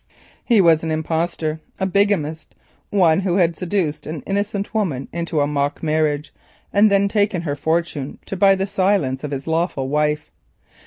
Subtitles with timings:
[0.43, 2.55] He was an impostor, a bigamist;
[2.89, 6.33] one who had seduced an innocent woman into a mock marriage
[6.73, 10.31] and then taken her fortune to buy the silence of his lawful wife.